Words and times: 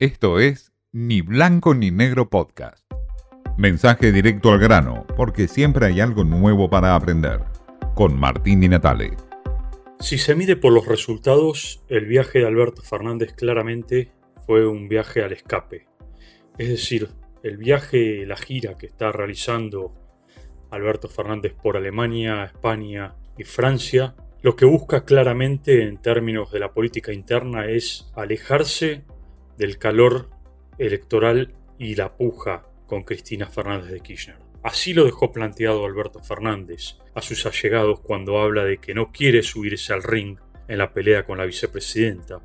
Esto 0.00 0.40
es 0.40 0.72
Ni 0.90 1.20
Blanco 1.20 1.72
ni 1.72 1.92
Negro 1.92 2.28
Podcast. 2.28 2.84
Mensaje 3.56 4.10
directo 4.10 4.50
al 4.50 4.58
grano, 4.58 5.06
porque 5.16 5.46
siempre 5.46 5.86
hay 5.86 6.00
algo 6.00 6.24
nuevo 6.24 6.68
para 6.68 6.96
aprender. 6.96 7.42
Con 7.94 8.18
Martín 8.18 8.60
Di 8.60 8.68
Natale. 8.68 9.12
Si 10.00 10.18
se 10.18 10.34
mide 10.34 10.56
por 10.56 10.72
los 10.72 10.88
resultados, 10.88 11.84
el 11.88 12.06
viaje 12.06 12.40
de 12.40 12.46
Alberto 12.48 12.82
Fernández 12.82 13.34
claramente 13.34 14.10
fue 14.44 14.66
un 14.66 14.88
viaje 14.88 15.22
al 15.22 15.32
escape. 15.32 15.86
Es 16.58 16.70
decir, 16.70 17.10
el 17.44 17.56
viaje, 17.56 18.26
la 18.26 18.36
gira 18.36 18.76
que 18.76 18.86
está 18.86 19.12
realizando 19.12 19.94
Alberto 20.72 21.08
Fernández 21.08 21.54
por 21.54 21.76
Alemania, 21.76 22.46
España 22.46 23.14
y 23.38 23.44
Francia, 23.44 24.16
lo 24.42 24.56
que 24.56 24.64
busca 24.64 25.04
claramente 25.04 25.84
en 25.84 26.02
términos 26.02 26.50
de 26.50 26.58
la 26.58 26.72
política 26.72 27.12
interna 27.12 27.66
es 27.66 28.10
alejarse 28.16 29.04
del 29.56 29.78
calor 29.78 30.30
electoral 30.78 31.54
y 31.78 31.94
la 31.94 32.16
puja 32.16 32.66
con 32.86 33.02
Cristina 33.02 33.48
Fernández 33.48 33.90
de 33.90 34.00
Kirchner. 34.00 34.38
Así 34.62 34.94
lo 34.94 35.04
dejó 35.04 35.30
planteado 35.32 35.84
Alberto 35.84 36.20
Fernández 36.20 36.96
a 37.14 37.20
sus 37.20 37.44
allegados 37.46 38.00
cuando 38.00 38.38
habla 38.38 38.64
de 38.64 38.78
que 38.78 38.94
no 38.94 39.12
quiere 39.12 39.42
subirse 39.42 39.92
al 39.92 40.02
ring 40.02 40.38
en 40.68 40.78
la 40.78 40.92
pelea 40.92 41.26
con 41.26 41.38
la 41.38 41.44
vicepresidenta 41.44 42.40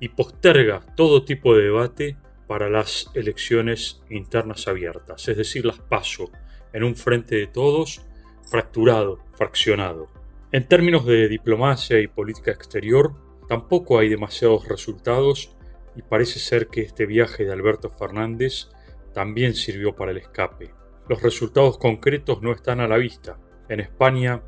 y 0.00 0.08
posterga 0.08 0.80
todo 0.96 1.24
tipo 1.24 1.54
de 1.54 1.64
debate 1.64 2.16
para 2.48 2.68
las 2.68 3.10
elecciones 3.14 4.02
internas 4.10 4.66
abiertas, 4.66 5.28
es 5.28 5.36
decir, 5.36 5.64
las 5.64 5.78
paso 5.78 6.30
en 6.72 6.82
un 6.82 6.96
frente 6.96 7.36
de 7.36 7.46
todos 7.46 8.02
fracturado, 8.50 9.20
fraccionado. 9.34 10.08
En 10.50 10.66
términos 10.66 11.06
de 11.06 11.28
diplomacia 11.28 12.00
y 12.00 12.08
política 12.08 12.50
exterior, 12.50 13.14
tampoco 13.48 14.00
hay 14.00 14.08
demasiados 14.08 14.66
resultados 14.66 15.54
y 15.96 16.02
parece 16.02 16.38
ser 16.38 16.68
que 16.68 16.82
este 16.82 17.06
viaje 17.06 17.44
de 17.44 17.52
Alberto 17.52 17.90
Fernández 17.90 18.68
también 19.12 19.54
sirvió 19.54 19.94
para 19.94 20.12
el 20.12 20.18
escape. 20.18 20.70
Los 21.08 21.22
resultados 21.22 21.78
concretos 21.78 22.42
no 22.42 22.52
están 22.52 22.80
a 22.80 22.88
la 22.88 22.96
vista. 22.96 23.38
En 23.68 23.80
España 23.80 24.42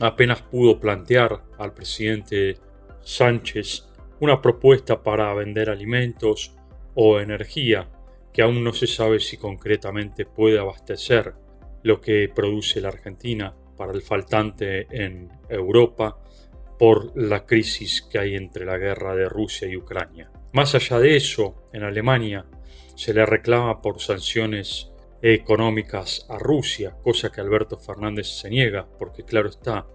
apenas 0.00 0.42
pudo 0.42 0.80
plantear 0.80 1.42
al 1.58 1.74
presidente 1.74 2.58
Sánchez 3.02 3.88
una 4.20 4.40
propuesta 4.40 5.02
para 5.02 5.34
vender 5.34 5.68
alimentos 5.68 6.56
o 6.94 7.20
energía 7.20 7.90
que 8.32 8.42
aún 8.42 8.64
no 8.64 8.72
se 8.72 8.86
sabe 8.86 9.20
si 9.20 9.36
concretamente 9.36 10.26
puede 10.26 10.58
abastecer 10.58 11.34
lo 11.82 12.00
que 12.00 12.30
produce 12.34 12.80
la 12.80 12.88
Argentina 12.88 13.54
para 13.76 13.92
el 13.92 14.02
faltante 14.02 14.86
en 14.90 15.30
Europa 15.48 16.18
por 16.78 17.16
la 17.16 17.46
crisis 17.46 18.02
que 18.02 18.18
hay 18.18 18.34
entre 18.34 18.64
la 18.64 18.78
guerra 18.78 19.14
de 19.14 19.28
Rusia 19.28 19.68
y 19.68 19.76
Ucrania. 19.76 20.30
Más 20.52 20.74
allá 20.74 20.98
de 20.98 21.16
eso, 21.16 21.68
en 21.72 21.82
Alemania 21.82 22.46
se 22.94 23.12
le 23.12 23.26
reclama 23.26 23.80
por 23.80 24.00
sanciones 24.00 24.90
económicas 25.20 26.26
a 26.28 26.38
Rusia, 26.38 26.96
cosa 27.02 27.32
que 27.32 27.40
Alberto 27.40 27.78
Fernández 27.78 28.26
se 28.26 28.50
niega, 28.50 28.86
porque 28.98 29.24
claro 29.24 29.48
está, 29.48 29.86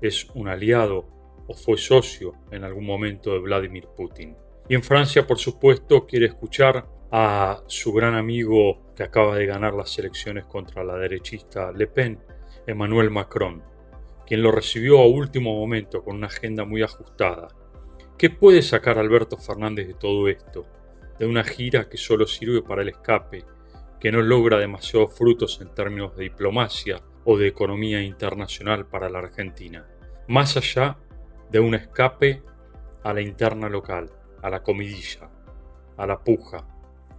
es 0.00 0.26
un 0.34 0.48
aliado 0.48 1.06
o 1.46 1.54
fue 1.54 1.78
socio 1.78 2.34
en 2.50 2.64
algún 2.64 2.84
momento 2.84 3.32
de 3.32 3.38
Vladimir 3.38 3.86
Putin. 3.96 4.36
Y 4.68 4.74
en 4.74 4.82
Francia, 4.82 5.26
por 5.26 5.38
supuesto, 5.38 6.06
quiere 6.06 6.26
escuchar 6.26 6.86
a 7.10 7.62
su 7.66 7.92
gran 7.92 8.14
amigo 8.14 8.92
que 8.96 9.02
acaba 9.02 9.36
de 9.36 9.46
ganar 9.46 9.74
las 9.74 9.98
elecciones 9.98 10.44
contra 10.46 10.82
la 10.82 10.96
derechista 10.96 11.70
Le 11.72 11.86
Pen, 11.86 12.18
Emmanuel 12.66 13.10
Macron, 13.10 13.62
quien 14.32 14.42
lo 14.42 14.50
recibió 14.50 14.98
a 14.98 15.06
último 15.06 15.54
momento 15.54 16.02
con 16.02 16.16
una 16.16 16.28
agenda 16.28 16.64
muy 16.64 16.82
ajustada. 16.82 17.48
¿Qué 18.16 18.30
puede 18.30 18.62
sacar 18.62 18.96
Alberto 18.96 19.36
Fernández 19.36 19.86
de 19.88 19.92
todo 19.92 20.26
esto? 20.26 20.64
De 21.18 21.26
una 21.26 21.44
gira 21.44 21.90
que 21.90 21.98
solo 21.98 22.26
sirve 22.26 22.62
para 22.62 22.80
el 22.80 22.88
escape, 22.88 23.44
que 24.00 24.10
no 24.10 24.22
logra 24.22 24.56
demasiados 24.56 25.14
frutos 25.18 25.60
en 25.60 25.74
términos 25.74 26.16
de 26.16 26.22
diplomacia 26.22 27.02
o 27.26 27.36
de 27.36 27.46
economía 27.46 28.00
internacional 28.00 28.86
para 28.86 29.10
la 29.10 29.18
Argentina, 29.18 29.86
más 30.28 30.56
allá 30.56 30.96
de 31.50 31.60
un 31.60 31.74
escape 31.74 32.42
a 33.04 33.12
la 33.12 33.20
interna 33.20 33.68
local, 33.68 34.10
a 34.40 34.48
la 34.48 34.62
comidilla, 34.62 35.28
a 35.98 36.06
la 36.06 36.24
puja, 36.24 36.66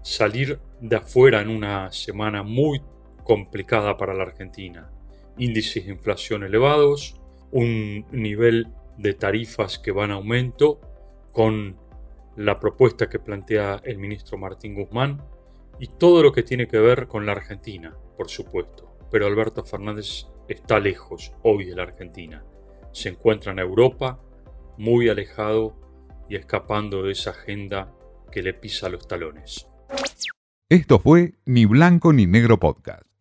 salir 0.02 0.60
de 0.82 0.96
afuera 0.96 1.42
en 1.42 1.50
una 1.50 1.92
semana 1.92 2.42
muy 2.42 2.82
complicada 3.24 3.98
para 3.98 4.16
la 4.16 4.24
Argentina, 4.24 4.90
índices 5.38 5.86
de 5.86 5.92
inflación 5.92 6.44
elevados, 6.44 7.20
un 7.52 8.06
nivel 8.12 8.68
de 8.98 9.14
tarifas 9.14 9.80
que 9.80 9.92
van 9.92 10.12
a 10.12 10.16
aumento 10.16 10.80
con 11.32 11.78
la 12.36 12.60
propuesta 12.60 13.10
que 13.10 13.20
plantea 13.20 13.82
el 13.84 13.98
ministro 13.98 14.38
Martín 14.38 14.76
Guzmán 14.76 15.22
y 15.80 15.88
todo 15.88 16.24
lo 16.24 16.32
que 16.32 16.44
tiene 16.44 16.68
que 16.68 16.80
ver 16.80 17.08
con 17.08 17.26
la 17.26 17.34
Argentina, 17.34 17.96
por 18.18 18.30
supuesto. 18.30 18.98
Pero 19.12 19.28
Alberto 19.28 19.64
Fernández 19.64 20.28
está 20.48 20.80
lejos 20.80 21.34
hoy 21.44 21.66
de 21.66 21.76
la 21.76 21.84
Argentina. 21.84 22.44
Se 22.92 23.10
encuentra 23.10 23.52
en 23.52 23.60
Europa, 23.60 24.20
muy 24.78 25.10
alejado 25.10 25.76
y 26.30 26.36
escapando 26.36 27.04
de 27.04 27.12
esa 27.12 27.32
agenda 27.32 27.94
que 28.32 28.42
le 28.42 28.54
pisa 28.54 28.90
los 28.90 29.08
talones. 29.08 29.68
Esto 30.70 30.98
fue 30.98 31.36
Ni 31.46 31.66
Blanco 31.66 32.14
ni 32.14 32.26
Negro 32.26 32.60
Podcast. 32.60 33.13